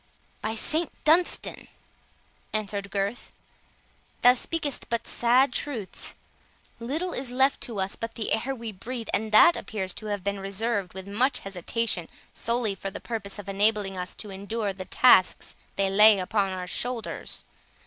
"By 0.41 0.55
St 0.55 0.91
Dunstan," 1.03 1.67
answered 2.53 2.89
Gurth, 2.89 3.33
"thou 4.23 4.33
speakest 4.33 4.89
but 4.89 5.05
sad 5.05 5.53
truths; 5.53 6.15
little 6.79 7.13
is 7.13 7.29
left 7.29 7.61
to 7.61 7.79
us 7.79 7.95
but 7.95 8.15
the 8.15 8.33
air 8.33 8.55
we 8.55 8.71
breathe, 8.71 9.09
and 9.13 9.31
that 9.31 9.55
appears 9.55 9.93
to 9.93 10.07
have 10.07 10.23
been 10.23 10.39
reserved 10.39 10.95
with 10.95 11.07
much 11.07 11.41
hesitation, 11.41 12.09
solely 12.33 12.73
for 12.73 12.89
the 12.89 12.99
purpose 12.99 13.37
of 13.37 13.47
enabling 13.47 13.95
us 13.95 14.15
to 14.15 14.31
endure 14.31 14.73
the 14.73 14.85
tasks 14.85 15.55
they 15.75 15.91
lay 15.91 16.17
upon 16.17 16.49
our 16.51 16.65
shoulders. 16.65 17.43